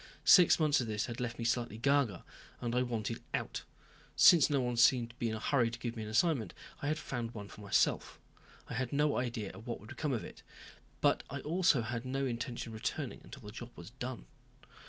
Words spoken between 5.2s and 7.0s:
in a hurry to give me an assignment I had